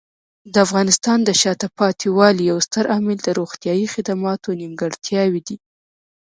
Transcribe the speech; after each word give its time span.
د 0.53 0.55
افغانستان 0.65 1.17
د 1.23 1.29
شاته 1.41 1.67
پاتې 1.79 2.07
والي 2.17 2.43
یو 2.51 2.57
ستر 2.67 2.85
عامل 2.93 3.17
د 3.23 3.29
روغتیايي 3.39 3.87
خدماتو 3.93 4.49
نیمګړتیاوې 4.61 5.41
دي. 5.47 5.57